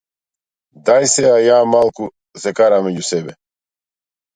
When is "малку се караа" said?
1.75-2.85